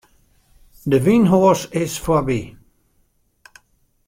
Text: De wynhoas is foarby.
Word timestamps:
De 0.89 0.99
wynhoas 1.05 1.61
is 1.83 1.93
foarby. 2.03 2.41